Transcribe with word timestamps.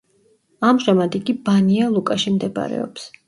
ამჟამად, 0.69 1.17
იგი 1.19 1.35
ბანია-ლუკაში 1.49 2.33
მდებარეობს. 2.39 3.07